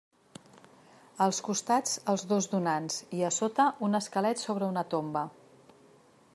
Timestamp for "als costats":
1.25-1.93